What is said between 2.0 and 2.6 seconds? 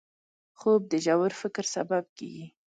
کېږي